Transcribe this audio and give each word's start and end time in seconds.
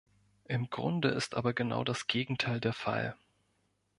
Im 0.45 0.67
Grunde 0.71 1.09
ist 1.09 1.35
aber 1.35 1.53
genau 1.53 1.83
das 1.83 2.07
Gegenteil 2.07 2.59
der 2.59 2.73
Fall. 2.73 3.15